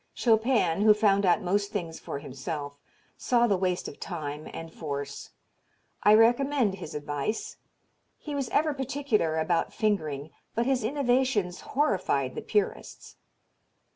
[0.15, 2.73] Chopin, who found out most things for himself,
[3.17, 5.29] saw the waste of time and force.
[6.01, 7.57] I recommend his advice.
[8.17, 13.17] He was ever particular about fingering, but his innovations horrified the purists.